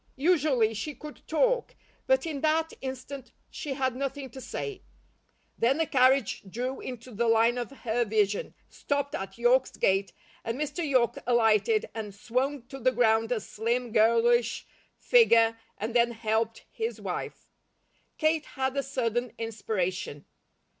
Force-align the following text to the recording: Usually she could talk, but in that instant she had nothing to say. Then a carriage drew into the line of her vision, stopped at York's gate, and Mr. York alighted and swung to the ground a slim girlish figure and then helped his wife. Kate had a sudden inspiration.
Usually 0.15 0.73
she 0.73 0.95
could 0.95 1.21
talk, 1.27 1.75
but 2.07 2.25
in 2.25 2.41
that 2.41 2.73
instant 2.81 3.31
she 3.51 3.73
had 3.75 3.95
nothing 3.95 4.31
to 4.31 4.41
say. 4.41 4.81
Then 5.59 5.79
a 5.79 5.85
carriage 5.85 6.41
drew 6.49 6.79
into 6.81 7.11
the 7.11 7.27
line 7.27 7.59
of 7.59 7.69
her 7.69 8.03
vision, 8.03 8.55
stopped 8.67 9.13
at 9.13 9.37
York's 9.37 9.77
gate, 9.77 10.11
and 10.43 10.59
Mr. 10.59 10.83
York 10.83 11.19
alighted 11.27 11.87
and 11.93 12.15
swung 12.15 12.63
to 12.63 12.79
the 12.79 12.91
ground 12.91 13.31
a 13.31 13.39
slim 13.39 13.91
girlish 13.91 14.65
figure 14.97 15.59
and 15.77 15.93
then 15.93 16.13
helped 16.13 16.65
his 16.71 16.99
wife. 16.99 17.51
Kate 18.17 18.47
had 18.47 18.75
a 18.77 18.81
sudden 18.81 19.31
inspiration. 19.37 20.25